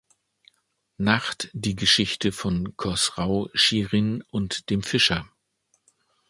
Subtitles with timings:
[0.97, 5.29] Nacht die Geschichte von Chosrau, Schirin und dem Fischer.